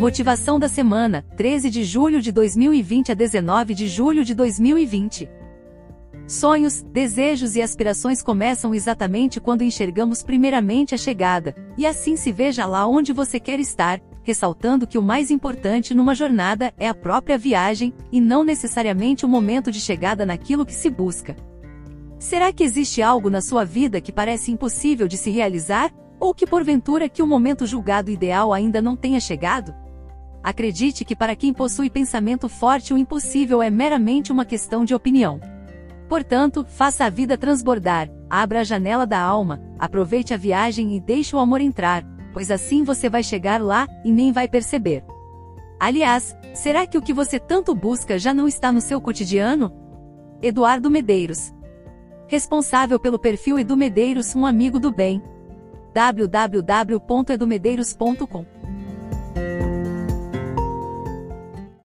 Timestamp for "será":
22.18-22.50, 46.54-46.84